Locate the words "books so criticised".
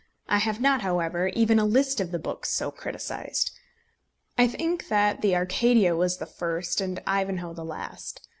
2.17-3.51